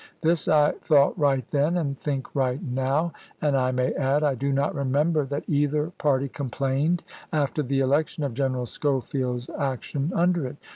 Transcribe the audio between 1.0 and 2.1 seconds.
right then, and